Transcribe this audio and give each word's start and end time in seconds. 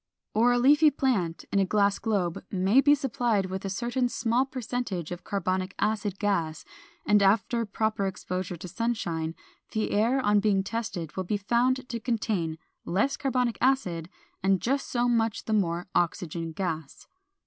Or 0.33 0.51
a 0.51 0.57
leafy 0.57 0.89
plant 0.89 1.45
in 1.51 1.59
a 1.59 1.63
glass 1.63 1.99
globe 1.99 2.43
may 2.49 2.81
be 2.81 2.95
supplied 2.95 3.45
with 3.51 3.63
a 3.65 3.69
certain 3.69 4.09
small 4.09 4.47
percentage 4.47 5.11
of 5.11 5.23
carbonic 5.23 5.75
acid 5.77 6.17
gas, 6.17 6.65
and 7.05 7.21
after 7.21 7.67
proper 7.67 8.07
exposure 8.07 8.55
to 8.55 8.67
sunshine, 8.67 9.35
the 9.73 9.91
air 9.91 10.19
on 10.19 10.39
being 10.39 10.63
tested 10.63 11.15
will 11.15 11.23
be 11.25 11.37
found 11.37 11.87
to 11.87 11.99
contain 11.99 12.57
less 12.83 13.15
carbonic 13.15 13.59
acid 13.61 14.09
and 14.41 14.59
just 14.59 14.87
so 14.87 15.07
much 15.07 15.45
the 15.45 15.53
more 15.53 15.85
oxygen 15.93 16.51
gas. 16.51 17.05